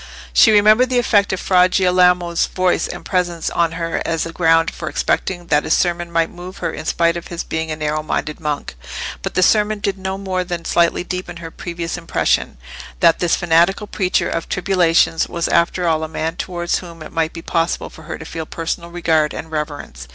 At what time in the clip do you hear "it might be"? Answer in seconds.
17.03-17.43